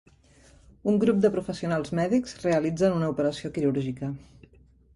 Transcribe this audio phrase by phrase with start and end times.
[0.91, 4.13] Un grup de professionals mèdics realitzen una operació quirúrgica.